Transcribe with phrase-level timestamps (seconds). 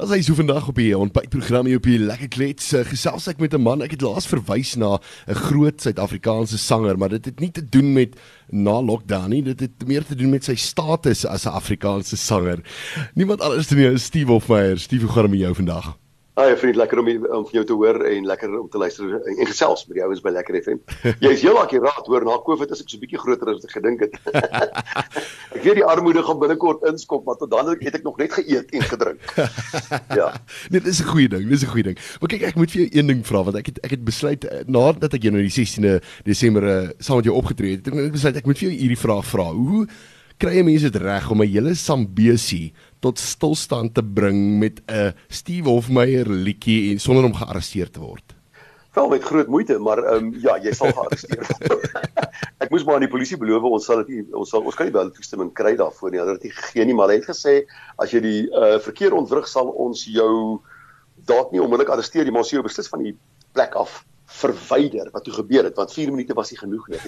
[0.00, 3.42] As hy so vandag op die ontbytprogram hier op die lekker klets uh, gesels ek
[3.44, 3.82] met 'n man.
[3.84, 4.96] Ek het laas verwys na
[5.28, 8.16] 'n groot Suid-Afrikaanse sanger, maar dit het nie te doen met
[8.48, 9.42] na lockdown nie.
[9.42, 12.64] Dit het meer te doen met sy status as 'n Afrikaanse sanger.
[13.14, 14.78] Niemand anders as Steve Hofmeyer.
[14.78, 16.01] Steve, hoe gaan dit met jou vandag?
[16.34, 19.48] Ag, vriend, lekker om om jou te hoor en lekker om te luister en, en
[19.50, 20.78] gesels met die ouens by Lekker FM.
[21.20, 23.74] Jy is heel akuraat hoor, na Covid is ek so 'n bietjie groter as ek
[23.76, 24.16] gedink het.
[25.56, 28.72] ek weet die armoede gaan binnekort inskop, maar tot dan het ek nog net geëet
[28.72, 29.20] en gedrink.
[30.20, 30.30] ja.
[30.72, 32.00] Nee, dis 'n goeie ding, dis 'n goeie ding.
[32.20, 34.48] Maar kyk, ek moet vir jou een ding vra want ek het ek het besluit
[34.48, 38.08] eh, nadat ek jou nou die 16de Desember uh, saam met jou opgetree het, ek
[38.08, 39.52] het besluit ek moet vir jou hierdie vraag vra.
[39.52, 39.84] Hoe
[40.40, 45.68] kry mense dit reg om 'n hele Sambesie tot stilstand te bring met 'n Steve
[45.68, 48.34] Hofmeyer liedjie en sonder om gearresteer te word?
[48.92, 51.90] Wel met groot moeite, maar ehm um, ja, jy sal gearresteer word.
[52.62, 54.94] ek moes maar aan die polisie beloof ons sal dit ons sal ons kan nie
[54.94, 56.20] wel toestemming kry daarvoor nie.
[56.20, 57.64] Hulle het nie gegee nie, maar hulle het gesê
[57.96, 60.60] as jy die uh, verkeer ontwrig sal ons jou
[61.26, 63.16] dalk nie onmiddellik arresteer nie, maar ons sê jy beslis van die
[63.56, 67.00] plek af verwyder wat toe gebeur het want 4 minute was nie genoeg nie.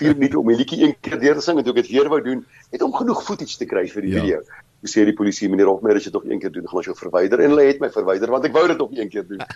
[0.00, 2.08] 4 minute om die liedjie een keer deur te sing en toe ek dit weer
[2.10, 4.22] wou doen, het om genoeg footage te kry vir die ja.
[4.22, 6.96] video sê die polisie meneer Hofmeyer as jy tog een keer doen gaan ons jou
[6.98, 9.42] verwyder en hulle het my verwyder want ek wou dit op een keer doen.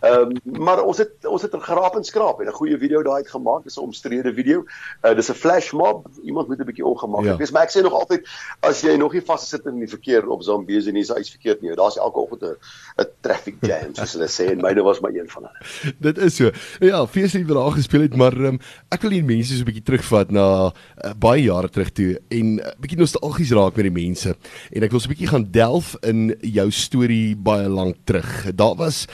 [0.00, 3.02] Ehm um, maar ons het ons het 'n geraap en skraap en 'n goeie video
[3.02, 4.64] daai het gemaak dis 'n omstrede video.
[5.04, 7.36] Uh dis 'n flash mob iemand moet 'n bietjie ongemaklik ja.
[7.36, 8.26] wees maar ek sê nog altyd
[8.60, 11.74] as jy nog nie vasgesit in die verkeer op Zambezi nie is hy verkeerd nie.
[11.76, 12.56] Daar's elke oggend 'n
[13.00, 15.92] 'n traffic jam soos hulle sê en myne was maar een van hulle.
[16.06, 16.50] Dit is so.
[16.80, 18.58] Ja, feeslik wat daar gespeel het maar um,
[18.88, 20.72] ek wil hier mense so 'n bietjie terugvat na
[21.04, 24.36] uh, baie jare terug toe en 'n uh, bietjie nostalgies raak met die mense
[24.70, 28.54] en ek wil so 'n bietjie gaan delf in jou storie baie lank terug.
[28.54, 29.06] Daar was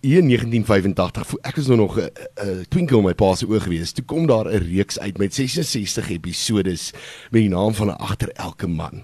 [0.00, 2.06] in 1985, ek was nou nog 'n uh,
[2.44, 3.92] uh, twinkle in my pa se oë gewees.
[3.92, 6.92] Toe kom daar 'n reeks uit met 66 episodes
[7.30, 9.02] met die naam van 'n agter elke man.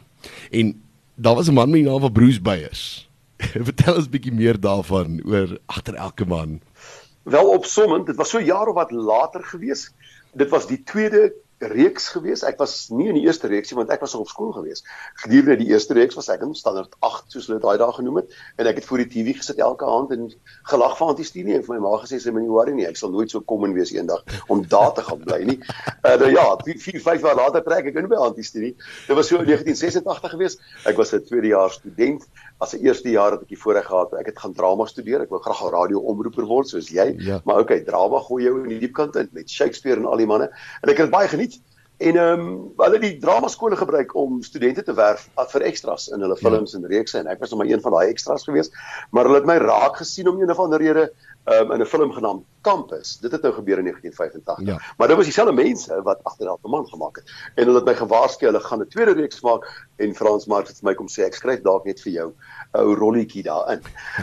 [0.50, 0.82] En
[1.14, 3.08] daar was 'n man met die naam van Bruce Beyers.
[3.68, 6.60] Vertel ons 'n bietjie meer daarvan oor agter elke man.
[7.22, 9.92] Wel opsommend, dit was so jare wat later gewees.
[10.32, 12.42] Dit was die tweede reeks gewees.
[12.44, 14.84] Ek was nie in die eerste reeks nie want ek was nog op skool gewees.
[15.22, 18.34] Gedurende die eerste reeks was ek in standaard 8 soos hulle daai dae genoem het
[18.60, 20.26] en ek het voor die TV gesit elke aand en
[20.68, 23.32] gelag vir Antistinie en vir my ma gesê sy moenie worry nie, ek sal nooit
[23.32, 25.58] so kom en wees eendag om daar te gaan bly nie.
[26.04, 28.74] Uh nou ja, 4 5 jaar later trek ek in by Antistinie.
[29.06, 30.58] Dit was so 1986 gewees.
[30.84, 32.28] Ek was 'n tweede jaar student.
[32.60, 35.24] As 'n eerste jaar het ek die voorreg gehad ek het gaan drama studeer.
[35.24, 37.16] Ek wou graag 'n radio-omroeper word soos jy.
[37.18, 37.40] Ja.
[37.44, 40.26] Maar okay, drama gooi jou in die diep kant in met Shakespeare en al die
[40.26, 40.50] manne.
[40.82, 41.45] En ek het baie geniet
[41.96, 46.20] En ehm um, hulle die drama skole gebruik om studente te werf vir ekstras in
[46.20, 46.48] hulle ja.
[46.48, 46.78] films ja.
[46.78, 48.68] en reekse en ek was nog maar een van daai ekstras gewees.
[49.10, 51.06] Maar hulle het my raak gesien om een of ander rede
[51.44, 53.18] um, in 'n film genaamd Campus.
[53.18, 54.66] Dit het nou gebeur in 1985.
[54.66, 54.94] Ja.
[54.96, 57.32] Maar dit was dieselfde mense wat agter elke man gemaak het.
[57.54, 60.78] En hulle het my gewaarsku hulle gaan 'n tweede reeks maak en Frans Marx het
[60.78, 62.32] vir my kom sê ek skryf dalk net vir jou
[62.72, 63.80] ou rolletjie daarin.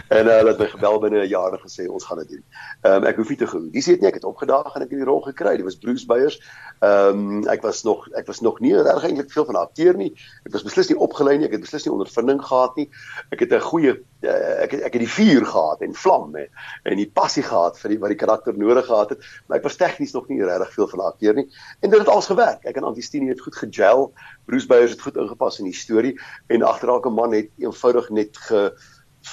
[0.07, 2.43] en uh, hulle het my gebel binne 'n jaar en gesê ons gaan dit doen.
[2.81, 3.69] Ehm um, ek hoef nie te gou.
[3.71, 5.55] Dis het nie ek het opgedaag en ek het die rol gekry.
[5.57, 6.39] Dit was Bruce Beyers.
[6.79, 10.13] Ehm um, ek was nog ek was nog nie reg eintlik veel van akteur nie.
[10.43, 11.47] Ek was beslis nie opgelei nie.
[11.47, 12.89] Ek het beslis nie ondervinding gehad nie.
[13.29, 13.93] Ek het 'n goeie
[14.23, 16.49] uh, ek het, ek het die vuur gehad en vlam en,
[16.83, 19.75] en die passie gehad vir die wat die karakter nodig gehad het, maar ek was
[19.79, 21.47] tegnies nog nie regtig veel van akteur nie.
[21.81, 22.65] En dit het alles gewerk.
[22.65, 24.11] Ek en Antistini het goed gegel.
[24.45, 26.15] Bruce Beyers het goed ingepas in die storie
[26.47, 28.71] en agterraak 'n man het eenvoudig net ge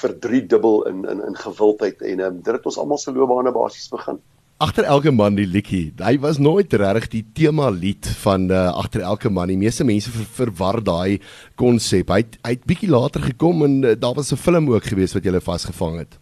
[0.00, 4.20] verdriedubbel in in in gewildheid en um, dit het ons almal se loopbane basies begin.
[4.60, 5.94] Agter elke man die liedjie.
[6.04, 9.48] Hy was nooit regtig die tema lied van uh, agter elke man.
[9.48, 11.20] Die meeste mense ver, verwar daai
[11.56, 12.12] konsep.
[12.12, 15.24] Hy hy het bietjie later gekom en uh, daar was 'n film ook gewees wat
[15.24, 16.18] jy gele vasgevang het.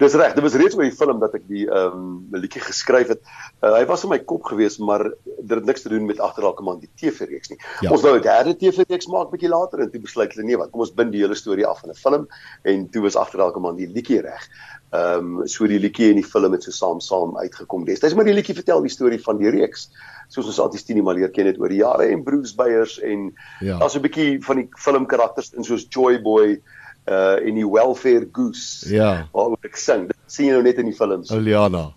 [0.00, 3.10] Dis reg, dit was reeds oor die film dat ek die ehm um, liedjie geskryf
[3.12, 3.20] het.
[3.60, 6.64] Uh, hy was in my kop gewees, maar dit het niks te doen met agterlike
[6.64, 7.58] man die TV-reeks nie.
[7.84, 7.92] Ja.
[7.92, 10.80] Ons wou 'n derde TV-reeks maak bietjie later en toe besluit hulle nee, wat kom
[10.86, 12.26] ons bind die hele storie af in 'n film
[12.64, 14.48] en toe was agterlike man die liedjie reg.
[14.92, 17.84] Ehm um, so die liedjie en die film het so saam saam uitgekom.
[17.84, 19.90] Destyds maar die liedjie vertel die storie van die reeks.
[20.28, 23.34] Soos ons altyd Stini maar leer ken het oor die jare en Bruce Beyers en
[23.60, 23.78] ja.
[23.78, 26.62] daar's 'n bietjie van die filmkarakters in soos Joy Boy
[27.10, 28.94] uh in die welfare goose.
[28.94, 29.28] Ja.
[29.32, 30.06] Waar ek sing.
[30.06, 31.30] Dit sien jy nou net in die films.
[31.34, 31.92] Oliana.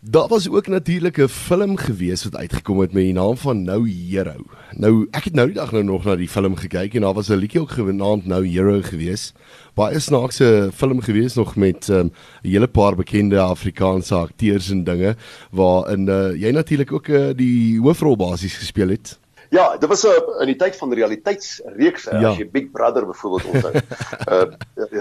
[0.00, 3.90] Daar was ook natuurlik 'n film gewees wat uitgekom het met die naam van Nou
[3.90, 4.44] Hero.
[4.72, 7.28] Nou ek het nou die dag nou nog na die film gekyk en daar was
[7.28, 9.32] 'n liedjie ook genaamd Nou Hero gewees.
[9.74, 12.12] Baie snaakse film gewees nog met 'n um,
[12.42, 15.16] hele paar bekende Afrikaanse akteurs en dinge
[15.50, 19.18] waarin uh, jy natuurlik ook uh, die hoofrol basies gespeel het.
[19.50, 22.28] Ja, dit was 'n uh, in die tyd van realiteitsreeks ja.
[22.28, 23.72] as jy Big Brother byvoorbeeld onthou.
[24.32, 24.44] uh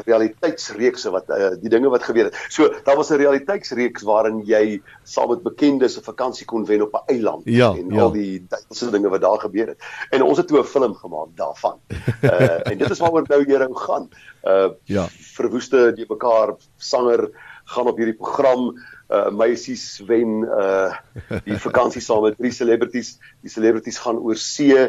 [0.06, 2.38] realiteitsreekse wat uh, die dinge wat gebeur het.
[2.50, 6.94] So daar was 'n realiteitsreeks waarin jy saam met bekendes 'n vakansie kon wen op
[6.94, 8.02] 'n eiland ja, en ja.
[8.02, 9.84] al die duisende dinge wat daar gebeur het.
[10.10, 11.80] En ons het toe 'n film gemaak daarvan.
[12.22, 14.10] Uh en dit is waaroor nou hier gaan.
[14.44, 15.08] Uh ja.
[15.36, 17.30] verwoeste die mekaar sanger
[17.66, 18.78] gaan op hierdie program
[19.10, 20.94] uh meisies wen uh
[21.46, 23.18] die vakansie saam met drie celebrities.
[23.42, 24.88] Die celebrities gaan oor see.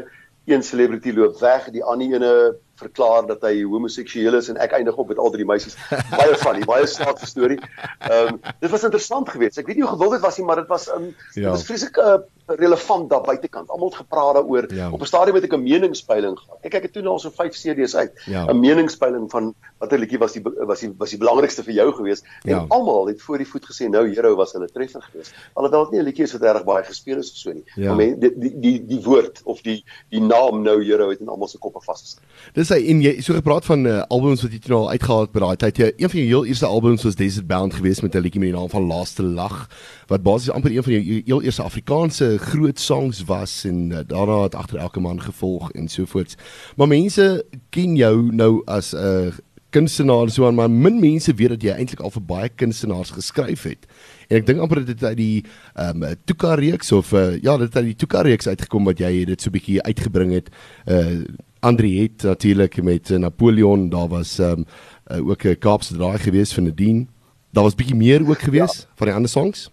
[0.48, 2.32] Een celebrity loop weg, die ander ene
[2.80, 5.76] verklaar dat hy homoseksueel is en ek eindig op met al drie meisies.
[6.14, 7.58] Baie funny, baie snaakse storie.
[7.98, 9.60] Ehm um, dit was interessant geweest.
[9.60, 11.42] Ek weet nie hoe gewild dit was nie, maar dit was 'n um, ja.
[11.42, 12.20] dit was vreeslik uh,
[12.56, 13.68] relevant daar buitekant.
[13.68, 14.74] Almal het gepraat daaroor.
[14.74, 14.90] Ja.
[14.90, 16.58] Op 'n stadium het ek 'n meningspeiling gehad.
[16.60, 18.12] Kyk, ek het toe nou al so 5 CD's uit.
[18.26, 18.52] 'n ja.
[18.52, 22.50] Meningspeiling van watter liedjie was die was die was die belangrikste vir jou geweest en
[22.50, 22.64] ja.
[22.68, 25.34] almal het voor die voet gesê nou Hero was hulle treffer geweest.
[25.52, 27.64] Alhoewel dit nie 'n liedjie is wat reg baie gespeel is of so nie.
[27.74, 27.94] Ja.
[27.94, 31.48] Maar die, die die die woord of die die naam nou Hero het in almal
[31.48, 32.18] se koppe vasgesit.
[32.54, 35.32] Dis hy en jy so gepraat van uh, albums wat jy toe al uitgehaal het
[35.32, 35.76] by daai tyd.
[35.76, 38.50] Jy een van jou heel eerste albums was Desert Bound geweest met 'n liedjie met
[38.50, 39.68] die naam van Laaste Lag
[40.06, 44.42] wat basies amper een van jou heel eerste Afrikaanse groot songs was en uh, daarna
[44.42, 46.36] het agter elke man gevolg en so voort.
[46.76, 49.32] Maar mense ken jou nou as 'n uh,
[49.70, 53.62] kunstenaar so aan maar min mense weet dat jy eintlik al vir baie kunstenaars geskryf
[53.68, 53.84] het.
[54.28, 55.44] En ek dink amper dit uit die
[55.74, 58.98] ehm um, Tuka reeks of uh, ja, dit het uit die Tuka reeks uitgekom wat
[58.98, 60.50] jy dit so bietjie uitgebring het.
[60.86, 61.24] Uh
[61.60, 64.64] Andriet natuurlik met Napoleon, daar was ehm um,
[65.10, 67.06] uh, ook 'n Kaapse draai gewees vir Nadine.
[67.52, 68.86] Daar was bietjie meer ook gewees ja.
[68.94, 69.70] van die ander songs.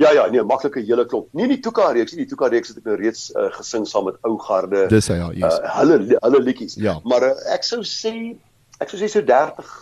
[0.00, 1.28] Ja ja, nee, maklike hele klop.
[1.36, 4.06] Nie die Tuka reeks nie, die Tuka reeks het ek nou reeds uh, gesing saam
[4.08, 4.86] met ou garde.
[4.92, 5.58] Dis hy ja, yes.
[5.60, 6.78] Uh, hulle hulle liedjies.
[6.80, 6.96] Ja.
[7.04, 8.14] Maar uh, ek sou sê
[8.80, 9.74] ek sou sê so 30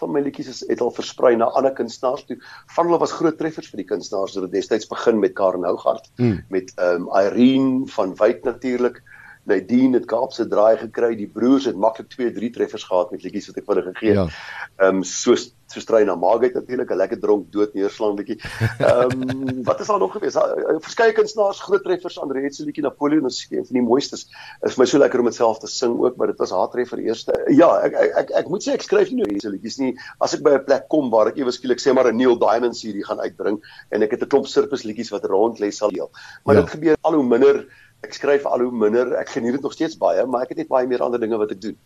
[0.00, 2.40] van my liedjies is het al versprei na ander kunstenaars toe.
[2.74, 4.34] Van hulle was groot treffers vir die kunstenaars.
[4.40, 6.42] Het destyds begin met Karen Hougaard, mm.
[6.50, 8.98] met ehm um, Irene van Wyk natuurlik.
[9.46, 11.14] Nadine het Kaapse draai gekry.
[11.18, 14.16] Die broers het maklik 2, 3 treffers gehad met liedjies wat ek vir hulle gegee
[14.16, 14.18] het.
[14.18, 14.86] Ja.
[14.86, 18.38] Ehm um, soos so strei na Margate natuurlik 'n lekker dronk dood neerslaan bietjie.
[18.78, 20.36] Ehm um, wat is daar nog gewees?
[20.84, 24.26] Verskeie kunstenaars groot treffers Andre se liedjie Napoleon is een van die mooistes.
[24.62, 26.70] Is vir my so lekker om dit self te sing ook, maar dit was haar
[26.70, 27.36] treffer eerste.
[27.50, 29.94] Ja, ek ek ek, ek moet sê ek skryf nie nou hierdie liedjies nie.
[30.20, 32.76] As ek by 'n plek kom waar ek ewe skielik sê maar 'n Neil Diamond
[32.76, 36.10] serie gaan uitbring en ek het 'n klomp sirkus liedjies wat rond lê sal deel.
[36.44, 36.60] Maar ja.
[36.60, 37.66] dit gebeur al hoe minder
[38.02, 39.14] ek skryf al hoe minder.
[39.18, 41.54] Ek geniet dit nog steeds baie, maar ek het net baie meer ander dinge wat
[41.54, 41.76] ek doen.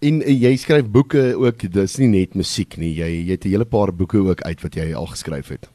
[0.00, 2.94] En uh, jy skryf boeke ook, dis nie net musiek nie.
[2.96, 5.68] Jy jy het 'n hele paar boeke ook uit wat jy al geskryf het.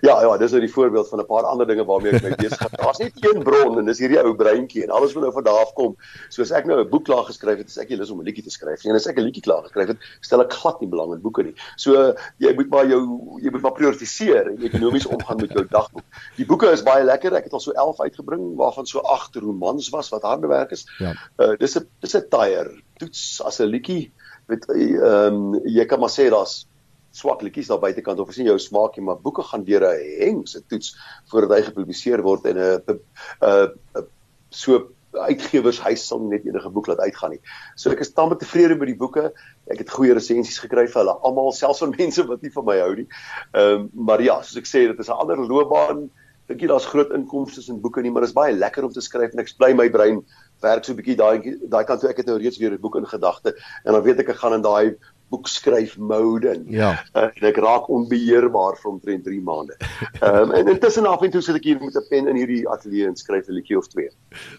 [0.00, 2.60] Ja, ja, dis nou die voorbeeld van 'n paar ander dinge waarmee ek my besig
[2.60, 2.70] is.
[2.80, 5.60] Daar's net een bron en dis hierdie ou breintjie en alles wat nou van daar
[5.64, 5.96] af kom.
[6.28, 8.50] Soos ek nou 'n boek klaar geskryf het, is ek lus om 'n liedjie te
[8.50, 8.84] skryf.
[8.84, 11.42] En as ek 'n liedjie klaar geskryf het, stel ek glad nie belang in boeke
[11.42, 11.54] nie.
[11.76, 13.02] So jy moet maar jou
[13.40, 16.04] jy moet maar prioritiseer en ekonomies omgaan met jou dagboek.
[16.36, 17.34] Die boeke is baie lekker.
[17.34, 20.86] Ek het al so 11 uitgebring waarvan so 8 romans was wat harde werk is.
[20.98, 21.14] Ja.
[21.38, 22.82] Uh dis 'n dis 'n tyer.
[22.98, 24.10] Toets as 'n liedjie
[24.48, 26.66] weet ehm um, jy kan maar sê daar's
[27.10, 30.04] swak liedjies daar buitekant of is nie jou smaak nie, maar boeke gaan deur 'n
[30.20, 30.94] hengse toets
[31.30, 33.00] voordat hy gepubliseer word en 'n
[33.42, 34.06] 'n
[34.50, 37.40] so uitgewers hy sal net enige boek laat uitgaan nie.
[37.76, 39.32] So ek is taamlik tevrede met die boeke.
[39.72, 42.78] Ek het goeie resensies gekry vir hulle almal, selfs van mense wat nie van my
[42.78, 43.08] hou nie.
[43.54, 46.10] Ehm um, maar ja, soos ek sê, dit is 'n ander loopbaan.
[46.48, 49.00] Dink jy daar's groot inkomste in boeke nie, maar dit is baie lekker om te
[49.00, 50.22] skryf en ek bly my brein
[50.60, 52.96] werk so 'n bietjie daai daai kant toe ek het nou reeds weer 'n boek
[52.96, 54.96] in gedagte en dan weet ek ek gaan in daai
[55.28, 57.04] boekskryf mode en, ja.
[57.14, 59.76] uh, en ek raak onbeheerbaar vir omtrent 3 maande.
[60.24, 62.64] Ehm um, en intussen af en toe sit ek hier met 'n pen in hierdie
[62.68, 64.10] ateljee en skryf 'n liedjie of twee.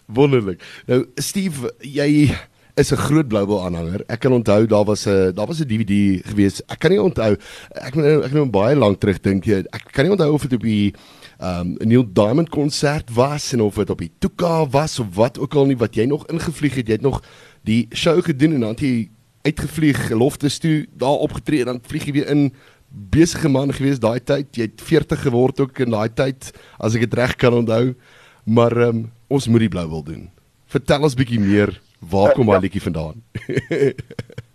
[0.06, 0.62] Wonderlik.
[0.86, 2.30] Nou Steve, jy
[2.76, 4.02] is 'n groot Bluebell aanhanger.
[4.08, 6.62] Ek kan onthou daar was 'n daar was 'n DVD gewees.
[6.68, 7.36] Ek kan nie onthou
[7.70, 9.64] ek moet nou ek nou baie lank terug dink jy.
[9.72, 10.94] Ek kan nie onthou of dit op die
[11.40, 15.54] um, Neil Diamond konsert was en of dit op die Tuka was of wat ook
[15.54, 16.86] al nie wat jy nog ingevlieg het.
[16.86, 17.22] Jy het nog
[17.62, 19.10] die show gedoen en dan het jy
[19.42, 22.50] uitgevlieg loftes toe daar opgetree en dan vlieg jy weer in
[22.90, 27.06] besige man gewees daai tyd jy het 40 geword ook in daai tyd as ek
[27.06, 27.94] dit reg kan onthou
[28.44, 30.26] maar um, ons moet die blou wil doen
[30.70, 31.72] vertel ons bietjie meer
[32.08, 33.22] waar kom daai liedjie vandaan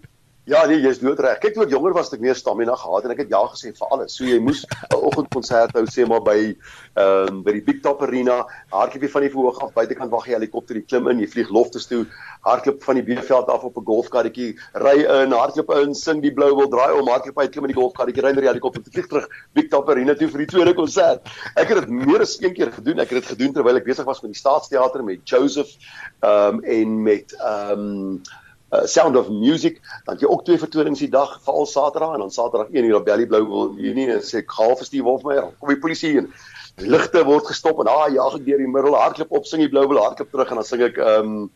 [0.46, 1.40] Ja, nee, jy's doodreg.
[1.42, 3.72] Kyk, toe ek jonger was, het ek meer stamina gehad en ek het ja gesê
[3.74, 4.14] vir alles.
[4.14, 4.60] So jy moes
[4.94, 9.10] 'n oggendkonsert hou sê maar by ehm um, by die Big Top Arena, hardloop jy
[9.16, 12.04] van die verhoog af buitekant wag jy helikopter, jy klim in, jy vlieg loftes toe,
[12.46, 14.52] hardloop van die B-veld af op 'n golfkarretjie,
[14.86, 17.82] ry in, hardloop in, sing die blou wil draai om, hardloop uit, klim in die
[17.82, 21.25] golfkarretjie, ry na die helikopter, vlieg terug Big Top Arena toe vir die tweede konsert.
[21.58, 23.02] Ek het dit meer as een keer gedoen.
[23.02, 25.74] Ek het dit gedoen terwyl ek besig was met die Staatsteater met Joseph
[26.22, 28.44] ehm um, en met ehm um,
[28.75, 32.32] uh, Sound of Music, dan jy ook twee vertonings die dag, veral Saterdag en dan
[32.32, 35.51] Saterdag 1 uur op Belly Blue wil jy nie en sê gaaf is die Wolfmeyer,
[35.60, 36.32] kom die polisie in.
[36.77, 39.88] Ligte word gestop en ah ja, ek deur die middel hardloop op, sing die Blue
[39.88, 41.48] wil hardloop terug en dan sing ek ehm um,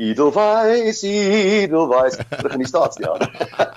[0.00, 3.28] Edelweiss, Edelweiss terug in die staatsteater.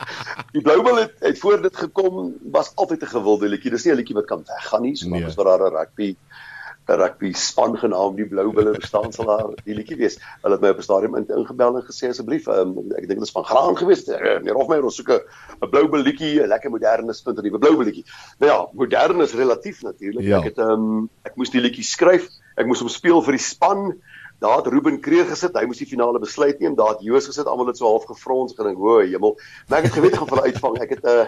[0.56, 3.72] die Bloubil het, het voor dit gekom was altyd 'n gewilde liedjie.
[3.72, 5.26] Dis nie 'n liedjie wat kan weggaan nie, so nee.
[5.26, 6.16] as wat daar 'n rugby
[6.86, 10.18] rugby span genaamd die Blou Bulle bestaan sal daar die liedjie wees.
[10.42, 13.28] Hulle het my op 'n stadium in, ingebel en gesê asseblief, um, ek dink dit
[13.28, 14.10] is van Graan geweest.
[14.10, 17.58] Uh, meneer Hofmeyer, ons soek 'n Blou Bulle liedjie, 'n lekker moderne spint in die
[17.58, 18.06] Blou Bulle liedjie.
[18.40, 20.24] Nou ja, modern is relatief natuurlik.
[20.24, 20.40] Ja.
[20.40, 22.28] Ek het um, ek moes die liedjie skryf.
[22.58, 23.94] Ek moes hom speel vir die span.
[24.40, 25.56] Daar het Ruben Kreer gesit.
[25.56, 26.76] Hy moes die finale besluit neem.
[26.76, 27.48] Daar het Joos gesit.
[27.48, 29.38] Almal het so half gefrons gedink, "O, hemel."
[29.70, 30.82] Maar ek het geweet gaan vir uitvang.
[30.82, 31.28] Ek het 'n uh, eh,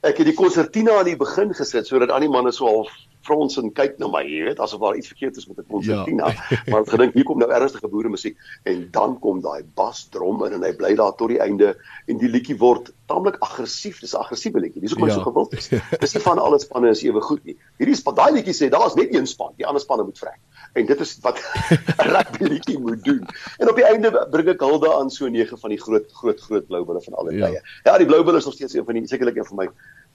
[0.00, 2.90] ek het die konsertina aan die begin gesit sodat al die manne so half
[3.26, 6.28] frons en kyk na my, jy weet, asof daar iets verkeerd is met 'n konsertina.
[6.28, 6.62] Ja.
[6.70, 10.52] maar ek gedink hier kom nou ernstige boere musiek en dan kom daai basdrom in
[10.58, 14.00] en hy bly daar tot die einde en die liedjie word taamlik aggressief.
[14.00, 14.80] Dis 'n aggressiewe liedjie.
[14.80, 15.14] Dis ook maar ja.
[15.14, 15.68] so gewild is.
[16.00, 17.56] Dis nie van alle spanne is ewe goed nie.
[17.78, 20.40] Hierdie span, daai liedjie sê daar's net een span, die ander spanne moet vrek.
[20.74, 21.40] En dit is wat
[22.14, 23.24] rugby liedjie moet doen.
[23.58, 26.66] En op die einde bring ek hulde aan so nege van die groot groot groot
[26.66, 27.46] blou bulle van alle ja.
[27.46, 27.60] tye.
[27.60, 27.92] Ja.
[27.92, 29.68] ja, die blou bulle is nog steeds een van die sekerlik een van my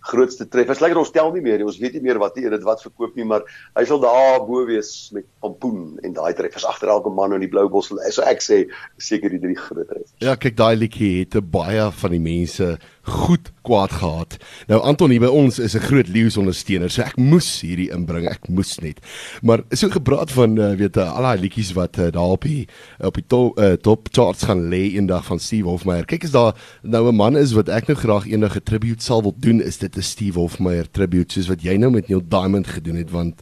[0.03, 0.81] grootste treffers.
[0.83, 1.63] Lekker ons tel nie meer.
[1.65, 3.45] Ons weet nie meer wat hier dit wat verkoop nie, maar
[3.77, 7.51] hy sal daar bo wees met pompoen en daai treffers agter elke man in die
[7.51, 7.91] blou bos.
[8.11, 8.63] So ek sê
[9.01, 10.11] seker die drie groot treffers.
[10.23, 14.37] Ja, kyk daai liedjie het baie van die mense goed kwaad gehad.
[14.67, 18.27] Nou Anton hier by ons is 'n groot leeu's ondersteuner, so ek moes hierdie inbring.
[18.27, 18.99] Ek moes net.
[19.41, 22.67] Maar so gepraat van uh, weet uh, al daai liedjies wat uh, daar op die
[22.99, 26.05] op die top, uh, top charts gaan lê eendag van Steve Hofmeyer.
[26.05, 29.21] Kyk as daar nou 'n man is wat ek nou graag eendag 'n tribute sal
[29.21, 32.67] wil doen, is dit 'n Steve Hofmeyer tribute soos wat jy nou met Neil Diamond
[32.67, 33.41] gedoen het want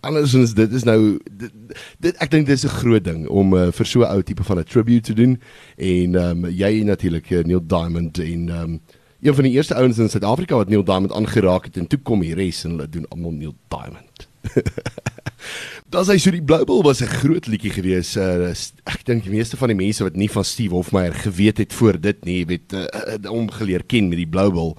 [0.00, 1.52] andersins dit is nou dit,
[1.98, 4.44] dit ek dink dit is 'n groot ding om uh, vir so 'n ou tipe
[4.44, 5.38] van 'n tribute te doen
[5.76, 8.80] en um, jy natuurlik uh, Neil Diamond en um,
[9.22, 12.20] een van die eerste ouens in Suid-Afrika wat Neil Diamond aangeraak het en toe kom
[12.20, 14.28] die res en hulle doen almal Neil Diamond.
[15.92, 18.16] Daar sê so die Bluebell was 'n groot liedjie gewees.
[18.16, 18.48] Uh,
[18.88, 22.00] ek dink die meeste van die mense wat nie van Steve Hofmeyer geweet het voor
[22.00, 22.86] dit nie, weet uh,
[23.20, 24.72] uh, omgeleer ken met die Bluebell.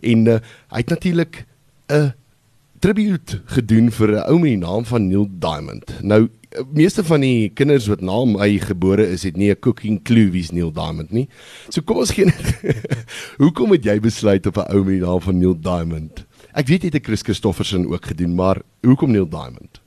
[0.00, 0.38] En uh,
[0.70, 1.46] hy het natuurlik
[1.90, 2.14] 'n
[2.78, 5.90] tribute gedoen vir 'n ou met die naam van Neil Diamond.
[6.02, 6.28] Nou
[6.72, 10.52] meeste van die kinders wat na my gebore is, het nie 'n cooking clue wie's
[10.52, 11.28] Neil Diamond nie.
[11.68, 12.30] So kom ons gee
[13.42, 16.26] Hoekom het jy besluit op 'n ou met die naam van Neil Diamond?
[16.54, 19.80] Ek weet jy het 'n Chris Christofferson ook gedoen, maar hoekom Neil Diamond?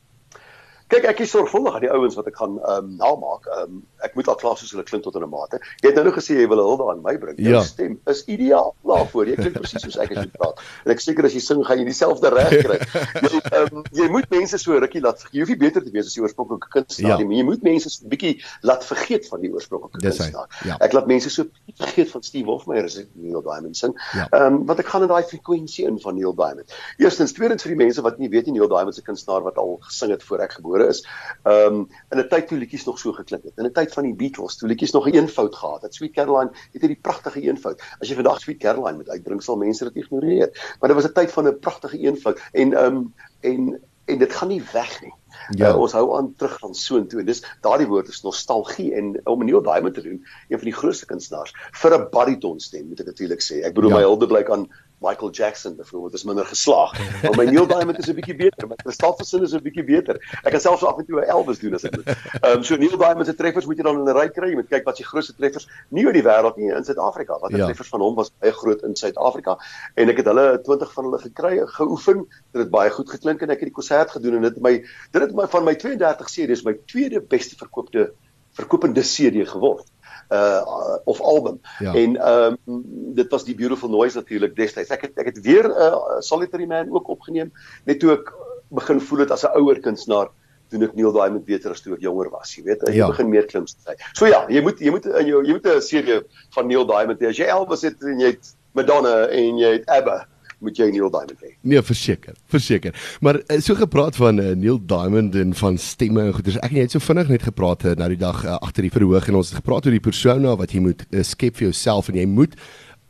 [0.93, 3.47] Kyk, ek is sorgvuldig aan die ouens wat ek gaan ehm um, namaak.
[3.50, 5.59] Ehm um, ek moet al klaar soos hulle klink tot in 'n mate.
[5.81, 7.38] Jy het nou nog gesê jy wil 'n hulde aan my bring.
[7.39, 7.62] Jou ja.
[7.65, 9.31] stem is ideaal daarvoor.
[9.31, 10.62] Jy klink presies soos ek as jy praat.
[10.85, 12.79] En ek seker as jy sing gaan jy dieselfde reg kry.
[13.23, 16.05] Jy ehm um, jy moet mense so rukkie laat jy hoef nie beter te wees
[16.05, 17.17] as die oorspronklike kunstenaar ja.
[17.17, 20.47] nie, maar jy moet mense so 'n bietjie laat vergeet van die oorspronklike kunstenaar.
[20.67, 20.77] Ja.
[20.79, 21.47] Ek laat mense so
[21.79, 23.97] vergeet van Steve Hofmeyer as ek Neil Diamond sing.
[24.13, 24.27] Ja.
[24.29, 24.47] Ehm ja.
[24.47, 26.69] um, want ek gaan in daai frekwensie in van Neil Diamond.
[26.97, 29.77] Eerstens, tweedens vir die mense wat nie weet nie Neil Diamond se kunstenaar wat al
[29.88, 31.07] gesing het voor ek gebore is.
[31.43, 33.57] Ehm um, in 'n tyd toe liedjies nog so geklink het.
[33.57, 35.95] In 'n tyd van die Beatles, toe liedjies nog 'n eenvoud gehad het.
[35.95, 37.81] Sweet Caroline het hierdie pragtige eenvoud.
[37.99, 40.75] As jy vandag Sweet Caroline moet uitbring, sal mense dit ignoreer.
[40.79, 44.33] Maar dit was 'n tyd van 'n pragtige eenvoud en ehm um, en en dit
[44.33, 45.13] gaan nie weg nie.
[45.49, 48.93] Ja, uh, ons hou aan terug van so intoe en dis daardie woord is nostalgie
[48.95, 52.07] en om 'n nuwe daai moet te doen, een van die grootste kunstenaars vir 'n
[52.11, 53.63] bariton stem moet ek natuurlik sê.
[53.63, 53.95] Ek bedoel ja.
[53.95, 54.67] my hulde blyk aan
[55.03, 56.91] Michael Jackson byvoorbeeld is minder geslaag.
[57.22, 60.15] Maar my Neil Diamond is 'n bietjie beter, my Christofferson is 'n bietjie beter.
[60.43, 62.07] Ek kan selfs af en toe 'n Elvis doen as ek moet.
[62.07, 64.50] Ehm um, so Neil Diamond se treffers moet jy dan in 'n ry kry.
[64.50, 67.39] Jy moet kyk wat sy grootste treffers nie oor die wêreld nie in Suid-Afrika.
[67.39, 67.65] Wat die ja.
[67.65, 69.57] treffers van hom was baie groot in Suid-Afrika
[69.95, 72.25] en ek het hulle 20 van hulle gekry, geoefen.
[72.51, 74.77] Dit het baie goed geklink en ek het die konsert gedoen en dit my
[75.12, 78.13] dit het my van my 32 series my tweede beste verkoopte
[78.53, 79.89] verkopende CD geword
[80.33, 81.59] uh of album.
[81.79, 81.93] Ja.
[81.93, 82.83] En ehm um,
[83.15, 84.89] dit was die beautiful noise natuurlik destyds.
[84.89, 87.51] Ek het ek het weer 'n uh, solitary man ook opgeneem
[87.85, 88.33] net toe ek
[88.69, 90.31] begin voel dit as 'n ouer kunstenaar
[90.69, 92.81] doen ek Neil Diamond beter as toe ek jonger was, jy weet.
[92.87, 93.07] Jy ja.
[93.07, 93.95] begin meer klim sê.
[94.13, 96.21] So ja, jy moet jy moet in jou jy moet 'n serie
[96.55, 97.29] van Neil Diamond hê.
[97.29, 100.25] As jy Elvis het en jy het Madonna en jy het ABBA
[100.63, 101.53] moet jy Neil Diamond hê.
[101.62, 102.96] Nee, verseker, verseker.
[103.22, 106.60] Maar eh, so gepraat van uh, Neil Diamond en van stemme en goeders.
[106.63, 108.93] Ek en jy het so vinnig net gepraat uh, nou die dag uh, agter die
[108.93, 112.12] verhoog en ons het gepraat oor die persona wat jy moet uh, skep vir jouself
[112.12, 112.58] en jy moet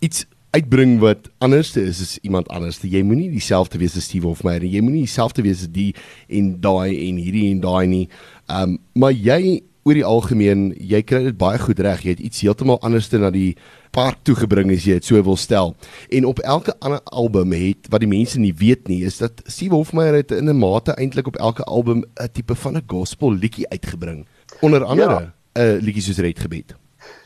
[0.03, 2.77] iets uitbring wat anders is as iemand anders.
[2.81, 4.75] Jy moenie dieselfde wees as Steve Hofmeyer nie.
[4.75, 5.91] Jy moenie dieselfde wees as die
[6.29, 8.07] en daai en hierdie en daai nie.
[8.49, 12.03] Ehm um, maar jy oor die algemeen, jy kry dit baie goed reg.
[12.03, 13.55] Jy het iets heeltemal anders te na die
[13.93, 15.75] park toe gebring as jy dit so wil stel.
[16.09, 19.75] En op elke ander album het wat die mense nie weet nie, is dat Steve
[19.75, 23.69] Hofmeyer het in 'n mate eintlik op elke album 'n tipe van 'n gospel liedjie
[23.69, 24.25] uitgebring.
[24.61, 25.77] Onder andere 'n ja.
[25.81, 26.75] liedjie soos Redgebed.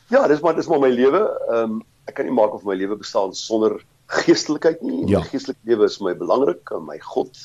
[0.09, 1.21] Ja, dis maar dis maar my lewe.
[1.49, 5.07] Ehm um, ek kan nie maak of my lewe bestaan sonder geestelikheid nie.
[5.07, 5.19] Ja.
[5.19, 7.35] My geestelike lewe is my belangrik, my God,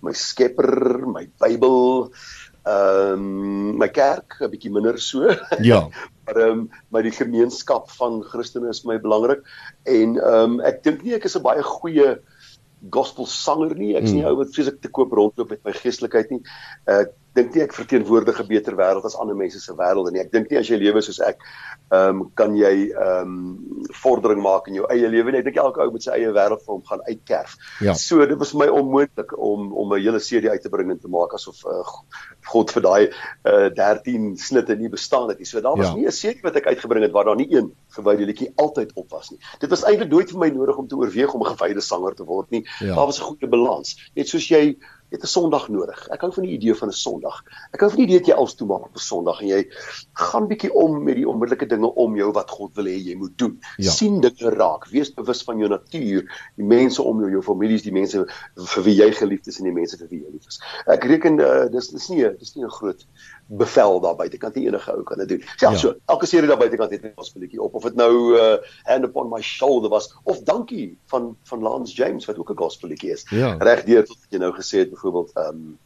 [0.00, 2.12] my Skepper, my Bybel
[2.66, 5.28] Ehm um, my kerk 'n bietjie minder so.
[5.62, 5.88] Ja.
[6.26, 9.44] maar ehm um, maar die gemeenskap van Christene is my belangrik
[9.84, 12.16] en ehm um, ek dink nie ek is 'n baie goeie
[12.90, 13.94] gospel sanger nie.
[13.96, 14.32] Ek's nie hmm.
[14.32, 16.42] ou wat vreeslik te koop rondloop met my geestelikheid nie.
[16.86, 20.20] Ek uh, dink nie ek verteenwoordig 'n beter wêreld as ander mense se wêrelde nie.
[20.20, 21.42] Ek dink nie as jy lewe soos ek,
[21.92, 25.40] ehm um, kan jy ehm um, vordering maak in jou eie lewe nie.
[25.40, 27.56] Ek dink elke ou moet sy eie wêreld vir hom gaan uitkerf.
[27.80, 27.94] Ja.
[27.94, 30.98] So dit was vir my onmoontlik om om 'n hele CD uit te bring en
[30.98, 31.84] te maak asof uh,
[32.52, 33.04] God vir daai
[33.44, 35.46] uh, 13 snitte nie bestaan het nie.
[35.46, 35.94] So daar was ja.
[35.94, 39.10] nie 'n CD wat ek uitgebring het waar daar nie een gewyde liedjie altyd op
[39.10, 39.40] was nie.
[39.60, 42.24] Dit was eintlik nooit vir my nodig om te oorweeg om 'n gewyde sanger te
[42.24, 42.64] word nie.
[42.80, 42.94] Ja.
[42.94, 44.10] Daar was 'n goeie balans.
[44.14, 44.76] Net soos jy
[45.10, 46.08] het 'n Sondag nodig.
[46.08, 47.42] Ek hou van die idee van 'n Sondag.
[47.72, 49.66] Ek hou van die idee dat jy alles toemaak op 'n Sondag en jy
[50.12, 53.38] gaan bietjie om met die onmiddellike dinge om jou wat God wil hê jy moet
[53.38, 53.60] doen.
[53.76, 53.90] Ja.
[53.90, 56.24] sien dinge raak, wees bewus van jou natuur,
[56.56, 59.72] die mense om jou, jou families, die mense vir wie jy geliefd is en die
[59.72, 60.60] mense vir wie jy lief is.
[60.86, 63.06] Ek reken uh, dis dis nie dis nie 'n groot
[63.46, 65.42] bevel daar buitekant nie enige ou kan dit doen.
[65.56, 65.76] Ja, ja.
[65.76, 69.28] so, elke serie daar buitekant het 'n gospelletjie op of dit nou uh, hand upon
[69.28, 73.26] my shoulder was of dankie van van Lance James wat ook 'n gospelletjie is.
[73.30, 73.56] Ja.
[73.58, 75.78] Regdeur tot wat jy nou gesê het byvoorbeeld ehm um,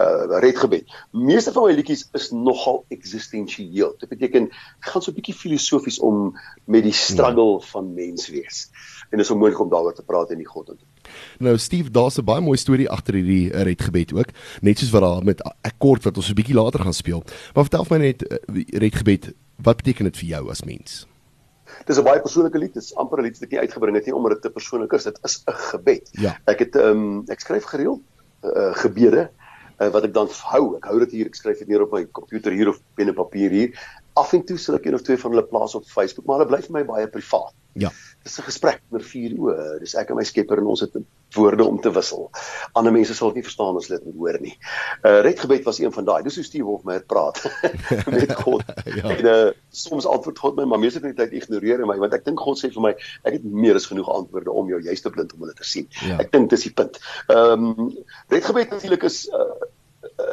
[0.00, 0.84] uh redgebed.
[1.10, 3.94] Meeste van my liedjies is nogal eksistensieel.
[3.98, 4.48] Dit beteken
[4.78, 7.58] gaan so 'n bietjie filosofies om met die struggle ja.
[7.58, 8.70] van mens wees.
[9.10, 10.97] En dis onmoontlik om daaroor te praat in die God ontmoet.
[11.38, 15.02] Nou Steve, daar's 'n baie mooi storie agter hierdie eh, redgebed ook, net soos wat
[15.02, 17.22] daar met akkord wat ons 'n bietjie later gaan speel.
[17.54, 18.38] Maar vertel my net uh,
[18.78, 21.06] redgebed, wat beteken dit vir jou as mens?
[21.86, 24.06] Dis 'n baie persoonlike lied, dit is amper 'n lied wat ek nie uitgebring het
[24.06, 25.04] nie omdat dit te persoonlik is.
[25.04, 26.08] Dit is 'n gebed.
[26.12, 26.38] Ja.
[26.46, 28.00] Ek het ehm um, ek skryf gereeld
[28.42, 29.30] uh, gebede
[29.80, 30.76] uh, wat ek dan hou.
[30.76, 33.14] Ek hou dit hier, ek skryf dit neer op my komputer hier of pen en
[33.14, 33.88] papier hier.
[34.18, 36.50] Af en toe sal ek een of twee van hulle plaas op Facebook, maar hulle
[36.50, 37.54] bly vir my baie privaat.
[37.78, 37.90] Ja.
[38.26, 39.78] Dis 'n gesprek oor vier oë.
[39.80, 40.96] Dis ek en my Skepper en ons het
[41.36, 42.30] woorde om te wissel.
[42.72, 44.56] Ander mense sal dit nie verstaan as hulle dit hoor nie.
[45.04, 46.22] Uh redgebed was een van daai.
[46.22, 47.38] Dis hoe Steve Hofmeyer praat
[48.14, 48.64] met God.
[48.98, 49.14] ja.
[49.14, 52.14] En uh soms antwoord God my, maar meeste van die tyd ignoreer hy my want
[52.14, 55.10] ek dink God sê vir my ek het meer as genoeg antwoorde om jou juiste
[55.10, 55.88] blind om hulle te sien.
[56.02, 56.18] Ja.
[56.18, 56.98] Ek dink dis die punt.
[57.28, 57.90] Ehm um,
[58.28, 59.52] redgebed natuurlik is uh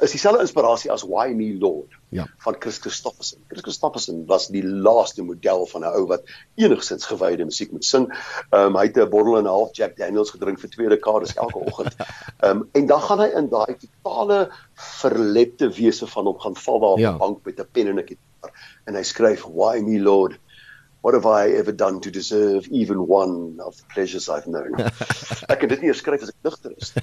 [0.01, 2.27] is dieselfde inspirasie as Why Me Lord ja.
[2.37, 3.41] van Chris Christopherson.
[3.47, 6.23] Chris Christopherson was die laaste model van 'n ou wat
[6.55, 8.05] enigsins gewyde musiek moet sing.
[8.51, 11.33] Ehm um, hy het 'n bottle en 'n half Jack Daniels gedrink vir twee dekades
[11.35, 11.95] elke oggend.
[12.45, 16.79] Ehm um, en dan gaan hy in daai totale verlepte wese van hom gaan val
[16.79, 17.11] daar op ja.
[17.13, 18.53] 'n bank met 'n pen en 'n gitaar
[18.85, 20.39] en hy skryf Why Me Lord
[21.01, 24.73] What have I ever done to deserve even one of the pleasures I've known?
[25.51, 26.93] ek kan dit nie skryf as ek ligter is.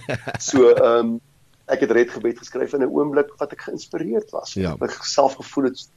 [0.43, 1.21] So ehm um,
[1.67, 4.55] ek het redgebed geskryf in 'n oomblik wat ek geïnspireerd was.
[4.55, 4.77] Ja.
[4.81, 5.89] Ek self gevoel het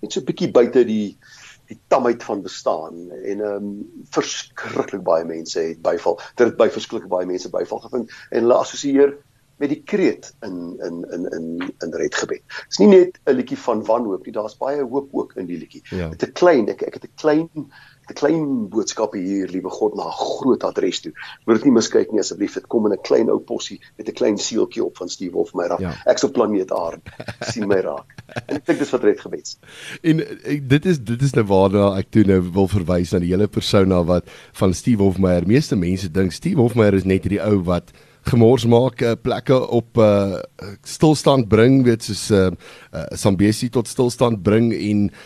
[0.00, 1.18] net so 'n bietjie buite die
[1.66, 6.20] die tamheid van bestaan en ehm um, verskriklik baie mense het byval.
[6.34, 9.16] Dit het by verskriklik baie mense byval gevind en hulle assosieer
[9.62, 12.42] met die kreet in in in in in redgebed.
[12.42, 15.58] Dit is nie net 'n liedjie van wanhoop nie, daar's baie hoop ook in die
[15.58, 15.82] liedjie.
[15.90, 16.08] Ja.
[16.08, 17.72] Dit is 'n klein ek ek het 'n klein
[18.10, 21.12] 'n klein boodskap hier, liewe God, na 'n groot adres toe.
[21.46, 22.54] Moet dit nie miskyk nie asseblief.
[22.54, 25.54] Dit kom in 'n klein ou possie met 'n klein seeltjie op van Steve Wolf
[25.54, 25.80] my raak.
[25.80, 25.94] Ja.
[26.06, 27.00] Ek so planeet Aarde
[27.52, 28.14] sien my raak.
[28.46, 29.58] En ek dink dis wat red gebeds.
[30.02, 33.30] En ek, dit is dit is nou waarna ek toe nou wil verwys na die
[33.30, 35.46] hele persona wat van Steve Hofmeyer.
[35.46, 37.92] Meeste mense dink Steve Hofmeyer is net hierdie ou wat
[38.30, 40.38] gemors maak uh, plekke op uh,
[40.86, 42.50] stilstand bring weet soos uh,
[42.94, 45.16] uh, Sambesi tot stilstand bring en uh,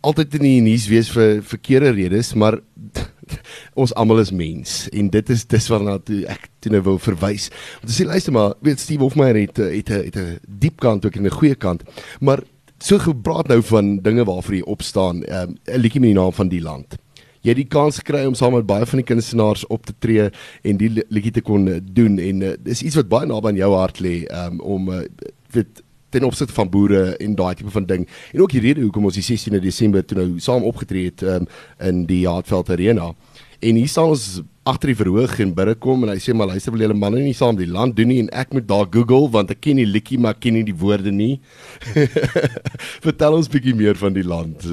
[0.00, 2.58] altyd in die nuus wees vir verkeerde redes, maar
[3.80, 7.48] ons almal is mens en dit is dis waarna toe ek toe nou wil verwys.
[7.80, 11.06] Want as jy luister maar, weet Steve Hofmeyer het het 'n het 'n diep kant
[11.06, 11.82] ook en 'n goeie kant,
[12.20, 12.42] maar
[12.78, 16.32] so gepraat nou van dinge waarvoor jy opstaan, ehm, 'n um, liedjie met die naam
[16.32, 16.96] van die land.
[17.40, 20.30] Jy het die kans gekry om saam met baie van die kunstenaars op te tree
[20.62, 23.74] en die liedjie te kon doen en uh, dis iets wat baie naby aan jou
[23.74, 25.00] hart lê um, om uh,
[25.50, 28.06] weet ten opsigte van boere en daai tipe van ding.
[28.32, 31.46] En ook die rede hoekom ons die 16de Desember toe nou saam opgetree het um,
[31.78, 33.12] in die Hartveld Arena.
[33.60, 36.72] En hier staan ons agter die verhoog en binne kom en hy sê maar luister
[36.72, 39.52] wil julle manne nie saam die land doen nie en ek moet daar Google want
[39.52, 41.34] ek ken die liedjie maar ken nie die woorde nie.
[43.06, 44.64] Vertel ons bietjie meer van die land.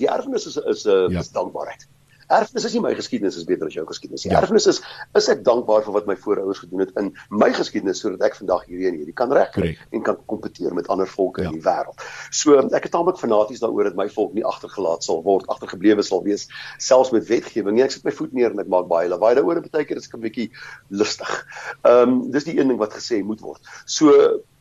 [0.00, 1.24] Die erfenis is is 'n uh, ja.
[1.32, 1.86] dankbaarheid.
[2.28, 4.32] Erfenis is nie my geskiedenis is beter as jou geskiedenis nie.
[4.32, 4.40] Ja.
[4.40, 4.80] Erfenis is
[5.18, 8.64] is ek dankbaar vir wat my voorouers gedoen het in my geskiedenis sodat ek vandag
[8.68, 11.50] hierdie en hierdie kan regkry en kan kompeteer met ander volke ja.
[11.50, 12.06] in die wêreld.
[12.30, 16.24] So ek is taamlik fanaties daaroor dat my volk nie agtergelaat sal word, agtergeblewe sal
[16.24, 17.76] wees selfs met wetgewing.
[17.76, 20.00] Nee, ek sit my voet neer en ek maak baie lawaai daaroor en baie keer
[20.00, 20.50] is ek 'n bietjie
[20.88, 21.36] lustig.
[21.82, 23.62] Ehm um, dis die een ding wat gesê moet word.
[23.84, 24.10] So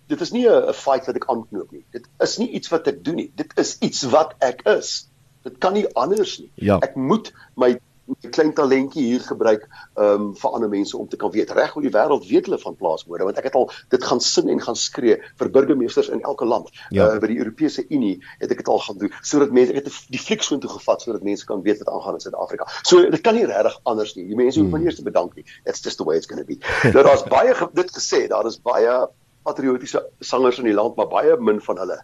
[0.07, 1.85] dit is nie 'n fight wat ek aanknoop nie.
[1.91, 3.31] Dit is nie iets wat ek doen nie.
[3.35, 5.09] Dit is iets wat ek is.
[5.43, 6.51] Dit kan nie anders nie.
[6.55, 6.79] Ja.
[6.85, 9.63] Ek moet my 'n klein talentjie hier gebruik
[9.95, 12.75] um vir ander mense om te kan weet reg oor die wêreld weet hulle van
[12.75, 16.45] plaasmode want ek het al dit gaan sing en gaan skree vir burgemeesters in elke
[16.45, 17.07] land ja.
[17.07, 19.99] uh, by die Europese Unie het ek dit al gaan doen sodat mense ek het
[20.11, 23.23] die fliek so toe gevat sodat mense kan weet wat aangaan in Suid-Afrika so dit
[23.23, 24.83] kan nie regtig anders nie die mense hoef hmm.
[24.83, 26.59] eers te bedank nie it's just the way it's going to be
[26.91, 28.99] nou daar's baie dit gesê daar is baie
[29.47, 32.03] patriotiese sangers in die land maar baie min van hulle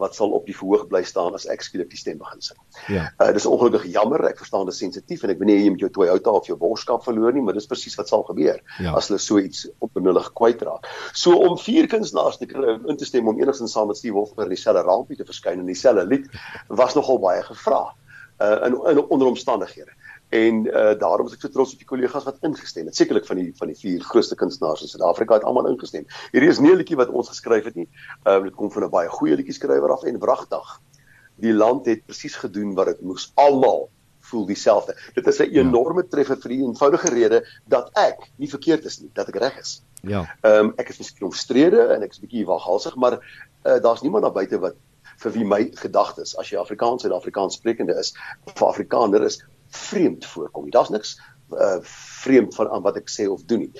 [0.00, 2.58] wat sal op die verhoog bly staan as ek skielik die stem begin sing.
[2.92, 3.06] Ja.
[3.20, 5.90] Uh dis ongelukkig jammer, ek verstaan dit sensitief en ek weet nie jy met jou
[5.98, 8.94] Toyota of jou borskap verloor nie, maar dis presies wat sal gebeur ja.
[8.96, 10.88] as hulle so iets onbenullig kwytraak.
[11.12, 14.16] So om vier kunstenaars te kry om in te stem om enigstens saam met Steve
[14.18, 16.28] Wolfer in dieselfde rampie te verskyn in dieselfde lied
[16.68, 17.86] was nogal baie gevra.
[18.40, 19.92] Uh in, in onder omstandighede
[20.30, 22.96] en uh, daarom is ek so trots op die kollegas wat ingestem het.
[22.96, 26.06] Sekerlik van die van die vier grootste kunstenaars in Suid-Afrika het almal ingestem.
[26.30, 27.88] Hierdie is nie 'n liedjie wat ons geskryf het nie.
[28.24, 30.80] Uh, dit kom van 'n baie goeie liedjie skrywer af en wragtig.
[31.42, 33.32] Die land het presies gedoen wat dit moes.
[33.34, 33.90] Almal
[34.30, 34.94] voel dieselfde.
[35.14, 35.60] Dit is 'n ja.
[35.60, 39.58] enorme treffer vir die eenvoudige rede dat ek nie verkeerd is nie, dat ek reg
[39.58, 39.82] is.
[40.02, 40.36] Ja.
[40.42, 44.22] Ehm um, ek is miskien omstrede en ek is bietjie waghalsig, maar uh, daar's niemand
[44.22, 44.74] daar buite wat
[45.20, 48.14] vir wie my gedagtes as jy Afrikaans en Afrikaans sprekende is,
[48.46, 50.70] of Afrikaner is, vreemd voorkom.
[50.70, 51.16] Daar's niks
[51.50, 51.78] uh,
[52.22, 53.72] vreemd van aan wat ek sê of doen nie.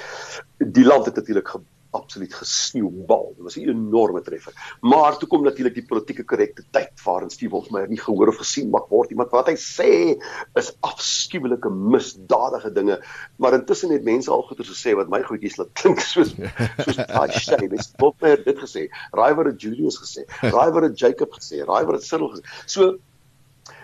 [0.59, 1.55] Die land het natuurlik
[1.91, 3.33] absoluut gesneeubal.
[3.35, 4.77] Dit was 'n enorme treffer.
[4.81, 8.71] Maar toe kom natuurlik die politieke korrekte tyd waarin Steve Wolfmeyer nie gehoor of gesien
[8.71, 9.17] mag word nie.
[9.17, 10.23] Maar wat hy sê
[10.55, 13.05] is afskuwelike misdadige dinge.
[13.37, 16.35] Maar intussen het mense al goeie gesê wat my goedjies laat klink soos
[16.79, 17.69] soos daai shame.
[17.69, 18.89] Dis Wolfmeyer dit gesê.
[19.11, 20.25] Rywer het Julius gesê.
[20.41, 21.65] Rywer het Jacob gesê.
[21.65, 22.45] Rywer het Cyril gesê.
[22.67, 22.99] So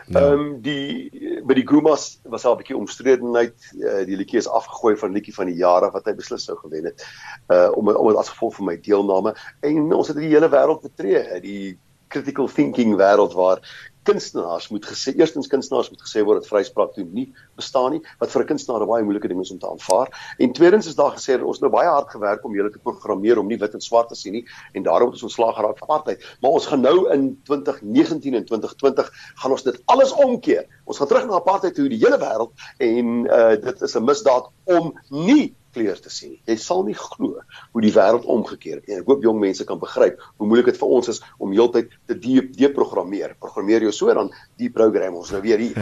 [0.07, 0.21] Ja.
[0.21, 1.11] Ehm um, die
[1.47, 3.57] by die Gumas was al 'n bietjie omstredenheid.
[3.75, 6.85] Uh, die liedjie is afgegooi van liedjie van die jare wat hy beslis sou gewen
[6.85, 7.03] het.
[7.51, 11.41] Uh om om as gevolg van my deelname en ons het die hele wêreld betree,
[11.41, 13.61] die critical thinking wêreld waar
[14.07, 17.27] kunstenaars moet gesê eerstens kunstenaars moet gesê word dat vryspraak toe nie
[17.59, 20.09] bestaan nie wat vir 'n kunstenaar 'n baie moeilike ding is om te aanvaar.
[20.39, 23.39] En tweedens is daar gesê dat ons nou baie hard gewerk om julle te programmeer
[23.39, 25.89] om nie wit en swart te sien nie en daarom het ons ontslaag geraak van
[25.89, 26.23] apartheid.
[26.41, 30.65] Maar ons gaan nou in 2019 en 2020 gaan ons dit alles omkeer.
[30.85, 34.51] Ons gaan terug na apartheid toe die hele wêreld en uh, dit is 'n misdaad
[34.65, 36.37] om nie kleur te sien.
[36.49, 38.99] Jy sal nie glo hoe die wêreld omgekeer het nie.
[39.03, 42.17] Ek hoop jong mense kan begryp hoe moeilik dit vir ons is om heeltyd te
[42.57, 43.37] deprogrammeer.
[43.43, 45.79] Programmeer jou so dan deprogram ons nou weer hier.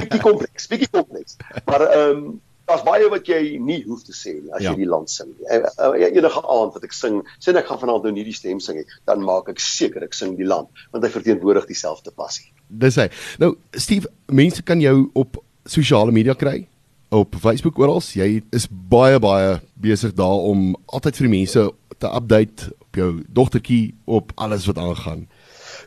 [0.00, 1.40] Bietjie kompleks, bietjie kompleks.
[1.68, 2.26] Maar ehm um,
[2.66, 4.72] daar's baie wat jy nie hoef te sê nie as ja.
[4.72, 5.30] jy die land sing.
[5.46, 8.58] Eh, eh, enige aand wat ek sing, sê ek gaan vanaand nou nie die stem
[8.62, 12.48] sing nie, dan maak ek seker ek sing die land want hy verteenwoordig dieselfde passie.
[12.66, 13.06] Dis hy.
[13.42, 16.64] Nou Steve, mense kan jou op sosiale media kry
[17.08, 18.02] op Facebook oral.
[18.02, 21.66] Jy is baie baie besig daar om altyd vir die mense
[21.98, 25.26] te update op jou dogtertjie op alles wat aangaan.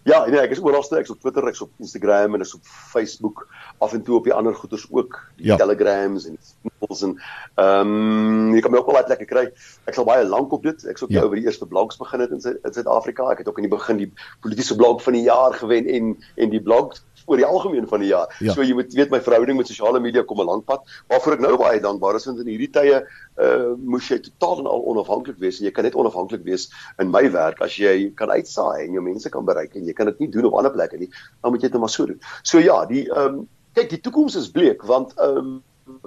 [0.08, 3.48] Ja, nee, ek is oral steeds op Twitter, ek's op Instagram en ek's op Facebook,
[3.84, 5.58] af en toe op die ander goeters ook, die ja.
[5.60, 6.38] Telegrams en
[6.80, 7.20] Snipples en
[7.56, 9.46] ehm um, jy kan my ook wel lekker kry.
[9.86, 10.86] Ek sal baie lank op dit.
[10.88, 11.24] Ek sou ja.
[11.24, 13.30] oor die eerste blogs begin het in Suid-Afrika.
[13.32, 14.12] Ek het ook in die begin die
[14.42, 16.98] politieke blog van die jaar gewen en en die blog
[17.30, 18.32] oor die algemeen van die jaar.
[18.40, 18.54] Ja.
[18.54, 20.82] So jy moet weet my verhouding met sosiale media kom 'n lang pad.
[21.08, 23.04] Waarvoor ek nou baie dankbaar is want in hierdie tye
[23.40, 27.12] uh moes jy totaal en al onafhanklik wees en jy kan net onafhanklik wees in
[27.12, 30.20] my werk as jy kan uitsaai en jou mense kan bereik en jy kan dit
[30.20, 31.10] nie doen op ander plekke nie.
[31.42, 32.20] Dan moet jy dit maar so doen.
[32.44, 35.58] So ja, die ehm um, kyk die toekoms is bleek want ehm um,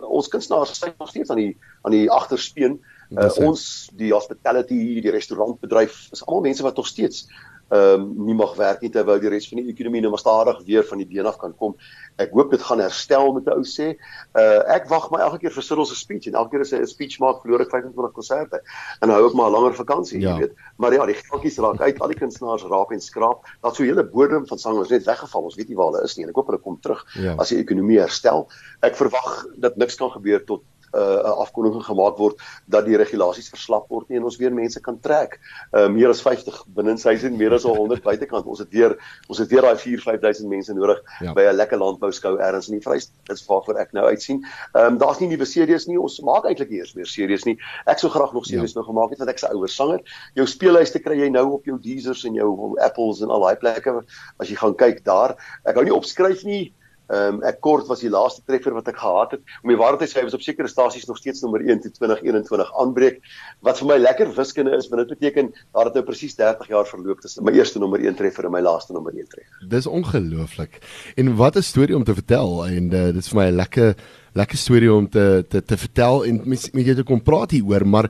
[0.03, 2.81] ons kunstenaars staan nog steeds aan die aan die agterspeen.
[3.13, 7.27] Uh, ons die hospitality, die restaurantbedryf is almal mense wat nog steeds
[7.73, 10.59] ehm um, nie mag werk nie terwyl die res van die ekonomie nou maar stadig
[10.67, 11.73] weer van die been af kan kom.
[12.21, 13.95] Ek hoop dit gaan herstel met 'n ou sê.
[14.37, 16.83] Uh ek wag my elke keer vir Cyril se speech en elke keer as hy
[16.83, 18.61] 'n speech maak, verloor ek 25 konserte.
[19.01, 20.35] En hou ek maar 'n langer vakansie, ja.
[20.35, 20.53] jy weet.
[20.77, 23.49] Maar ja, die geldjies raak uit, al die kunstenaars raap en skraap.
[23.63, 25.43] Daar's so 'n hele bodem van sangers net weggeval.
[25.43, 27.35] Ons weet nie waar hulle is nie en ek hoop hulle kom terug ja.
[27.39, 28.49] as die ekonomie herstel.
[28.83, 33.49] Ek verwag dat niks kan gebeur tot 'n uh, afkondiging gemaak word dat die regulasies
[33.49, 35.39] verslap word nie en ons weer mense kan trek.
[35.73, 38.47] Uh meer as 50 binne huis en meer as 100 buitekant.
[38.47, 38.97] Ons het weer
[39.29, 41.33] ons het weer daai 4-5000 mense nodig ja.
[41.33, 43.17] by 'n lekker landbou skou ergens in die Vrystaat.
[43.27, 44.45] Dit is waarvoor ek nou uitsien.
[44.75, 45.99] Ehm um, daar's nie nuwe series nie.
[46.01, 47.57] Ons maak eintlik nie eens meer series nie.
[47.87, 48.81] Ek sou graag nog series ja.
[48.81, 50.01] nou gemaak het want ek se ouer sanger.
[50.35, 54.05] Jou speellyste kry jy nou op jou Deezers en jou Apples en al daai plekke
[54.39, 55.37] as jy gaan kyk daar.
[55.65, 56.73] Ek hou nie opskryf nie.
[57.13, 59.43] Ehm um, ek kort was die laaste treffer wat ek gehad het.
[59.63, 62.71] Om die waarheid te sê, was op sekere stasies nog steeds nommer 1 tot 2021
[62.81, 63.19] aanbreek.
[63.61, 66.89] Wat vir my lekker wiskunde is, want dit beteken dat dit nou presies 30 jaar
[66.89, 69.69] verloop tussen my eerste nommer 1 treffer en my laaste nommer 1 treffer.
[69.75, 70.81] Dis ongelooflik.
[71.21, 73.95] En wat 'n storie om te vertel en uh, dit is vir my 'n lekker
[74.33, 78.09] lekker storie om te te te vertel en met jou te kom praat hieroor, maar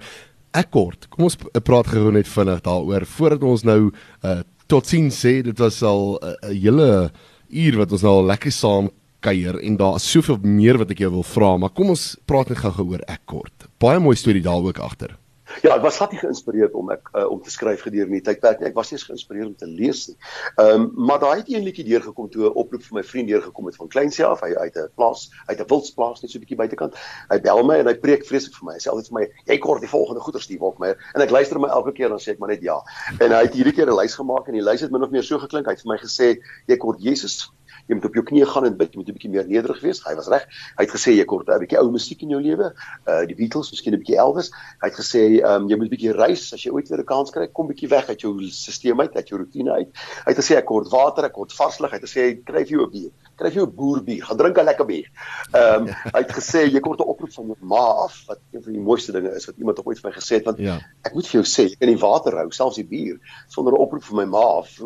[0.54, 1.08] ek kort.
[1.08, 3.90] Kom ons praat gou net vinnig daaroor voordat ons nou
[4.22, 5.42] uh, totsiens sê.
[5.42, 7.10] Dit was al 'n uh, hele
[7.52, 8.90] uur wat ons nou al lekker saam
[9.22, 12.50] kuier en daar is soveel meer wat ek jou wil vra, maar kom ons praat
[12.50, 13.68] net gou-gou oor ek kort.
[13.82, 15.14] Baie mooi storie daar ook agter.
[15.60, 18.60] Ja, ek was glad nie geïnspireerd om ek uh, om te skryf gedurende die tydperk
[18.60, 18.68] nie.
[18.70, 20.16] Ek was nie eens geïnspireerd om te lees nie.
[20.56, 23.68] Ehm um, maar daai het een liedjie deurgekom toe 'n oproep vir my vriend deurgekom
[23.68, 26.56] het van Kleinsie af, hy uit 'n plaas, uit 'n wildsplaas net so 'n bietjie
[26.56, 26.96] buitekant.
[27.28, 28.74] Hy bel my en hy preek vreeslik vir my.
[28.74, 31.60] Hy sê altyd vir my, "Jy kort die volgende goeie Steve Hofmeyer." En ek luister
[31.60, 32.80] my elke keer dan sê ek maar net ja.
[33.20, 35.22] En hy het hierdie keer 'n lys gemaak en die lys het min of meer
[35.22, 35.66] so geklink.
[35.66, 37.50] Hy het vir my gesê, "Jy kort Jesus
[37.88, 40.02] jy moet op jou knieë gaan en bid, jy moet 'n bietjie meer nederig wees.
[40.04, 40.46] Hy was reg.
[40.78, 42.72] Hy het gesê jy kort 'n bietjie ou musiek in jou lewe,
[43.06, 44.50] uh die Beatles, miskien 'n bietjie Elvis.
[44.82, 47.30] Hy het gesê um jy moet 'n bietjie reis as jy ooit weer 'n kans
[47.30, 49.90] kry, kom bietjie weg uit jou stelsel uit, uit jou rotine uit.
[50.24, 51.90] Hy het gesê ek kort water, ek kort varslig.
[51.90, 53.10] Hy het gesê kry vir jou 'n bier.
[53.36, 55.08] Kry vir jou 'n boerbier, gaan drink 'n lekker bier.
[55.54, 58.72] Um hy het gesê jy kort 'n oproep van jou ma af wat een van
[58.72, 60.78] die mooiste dinge is wat iemand ooit vir my gesê het want ja.
[61.04, 63.82] ek moet vir jou sê, ek kan die water hou, selfs die bier sonder 'n
[63.82, 64.80] oproep van my ma af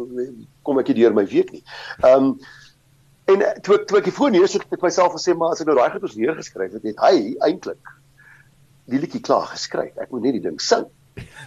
[0.62, 1.64] kom ek nie deur my week nie.
[2.04, 2.38] Um
[3.26, 5.70] En eh, toe toe ek die foon neersit het ek myself gesê maar as ek
[5.70, 7.16] nou daai goeders neergeskryf het, het hy
[7.48, 7.94] eintlik
[8.86, 9.96] die liedjie klaar geskryf.
[9.98, 10.86] Ek moet net die ding sing.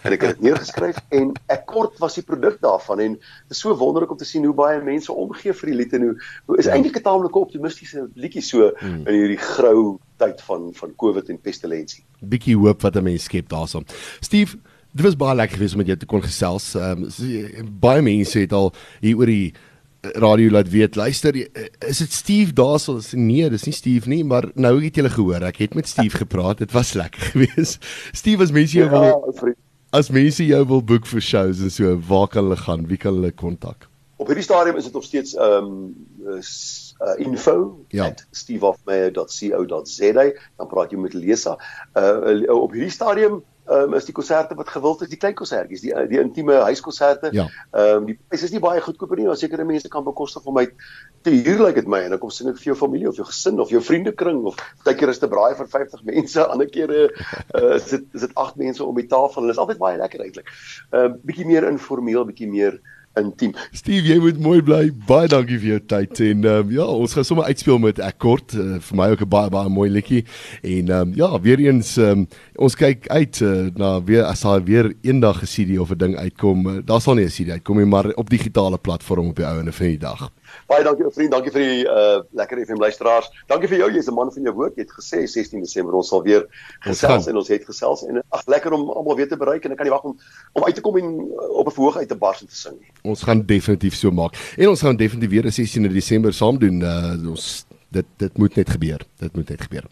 [0.02, 3.60] En ek het dit neergeskryf en ek kort was die produk daarvan en dit is
[3.62, 6.14] so wonderlik om te sien hoe baie mense omgee vir die lied en hoe
[6.50, 6.74] hoe is ja.
[6.74, 9.06] eintlik 'n taamlike optimistiese liedjie so hmm.
[9.06, 12.04] in hierdie grou tyd van van COVID en pestilensie.
[12.20, 13.86] Bietjie hoop wat 'n mens skep daarson.
[14.20, 14.58] Steve
[14.92, 16.74] Dit was baie lekker geweest om met jou te kon gesels.
[16.74, 19.54] Ehm um, baie mense het al hier oor die
[20.00, 21.36] radio laat weet luister
[21.88, 25.60] is dit Steve daarsel nee dis nie Steve nie maar nou het jy gehoor ek
[25.60, 27.84] het met Steve gepraat dit was lekker geweest.
[28.12, 29.54] Steve as mense jou ja, wil
[29.90, 32.86] as mense jou wil boek vir shows en so waar kan hulle gaan?
[32.86, 33.88] Wie kan hulle kontak?
[34.20, 35.94] Op hierdie stadium is dit nog steeds ehm um,
[36.28, 38.14] uh, info ja.
[38.30, 40.12] @steveofmeyer.co.za
[40.56, 41.56] dan praat jy met Lesa
[41.94, 45.94] uh, op hierdie stadium um, is die konserte wat gewild is, die klein konsertjies, die
[46.10, 47.30] die intieme huiskonserte.
[47.36, 47.46] Ja.
[47.70, 50.58] Ehm um, die pryse is nie baie goedkoper nie, maar sekere mense kan bekostig om
[50.58, 50.74] uit
[51.26, 53.18] te huur lyk like dit my en dan kom sien ek vir jou familie of
[53.20, 56.70] jou gesin of jou vriendekring of baie keer is dit braai vir 50 mense, ander
[56.70, 59.82] kere uh, is dit is dit 8 mense om die tafel en dit is altyd
[59.82, 60.54] baie lekker eintlik.
[60.90, 62.80] Ehm uh, bietjie meer informeel, bietjie meer
[63.18, 63.54] intiem.
[63.74, 64.80] Steve, jy moet mooi bly.
[65.08, 68.54] Baie dankie vir jou tyd en um, ja, ons gaan sommer uitspeel met Akkord.
[68.54, 70.24] Uh, vir my ook 'n baie baie mooi liedjie.
[70.62, 74.94] En um, ja, weer eens um, ons kyk uit uh, na weer as daar weer
[75.02, 76.66] eendag 'n CD of 'n ding uitkom.
[76.66, 79.58] Uh, daar sal nie 'n CD uitkom nie, maar op digitale platform op die ou
[79.58, 80.30] en van die dag.
[80.70, 83.30] Baie dankie ou vriend, dankie vir die uh lekker FM luisteraars.
[83.50, 84.76] Dankie vir jou, jy's 'n man van jou woord.
[84.76, 86.46] Jy het gesê 16 Desember ons sal weer
[86.80, 89.76] gesels en ons het gesels en ag lekker om almal weer te bereik en ek
[89.76, 90.18] kan nie wag om
[90.52, 92.78] om uit te kom en uh, op 'n verhoog uit te bars en te sing
[92.78, 92.90] nie.
[93.02, 94.34] Ons gaan definitief so maak.
[94.56, 96.80] En ons gaan definitief weer 'n 16 Desember saam doen.
[96.80, 99.00] Uh ons dit dit moet net gebeur.
[99.18, 99.84] Dit moet net gebeur.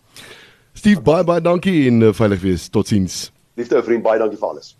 [0.72, 2.68] Steve, baie baie dankie en uh, veilig wees.
[2.68, 3.32] Totsiens.
[3.58, 4.76] Liefde ou vriend, baie dankie vir alles.